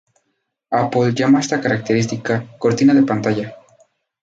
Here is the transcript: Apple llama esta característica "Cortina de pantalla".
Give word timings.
Apple 0.71 1.13
llama 1.13 1.41
esta 1.41 1.61
característica 1.61 2.57
"Cortina 2.57 2.91
de 2.95 3.03
pantalla". 3.03 3.53